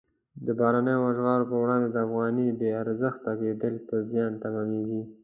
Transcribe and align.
د 0.45 0.47
بهرنیو 0.59 1.07
اسعارو 1.11 1.47
پر 1.49 1.57
وړاندې 1.63 1.87
د 1.91 1.97
افغانۍ 2.07 2.47
بې 2.59 2.69
ارزښته 2.83 3.31
کېدل 3.41 3.73
په 3.87 3.95
زیان 4.09 4.31
تمامیږي. 4.43 5.01